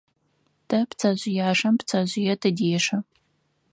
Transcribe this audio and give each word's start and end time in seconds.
Тэ 0.67 0.77
пцэжъыяшэм 0.89 1.73
пцэжъые 1.79 2.35
тыдешэ. 2.41 2.97